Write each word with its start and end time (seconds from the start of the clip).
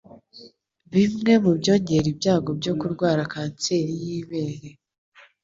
Bimwe 0.93 1.33
mu 1.43 1.51
byongera 1.59 2.07
ibyago 2.13 2.49
byo 2.59 2.73
kurwara 2.79 3.21
kanseri 3.33 3.93
y'ibere 4.05 4.69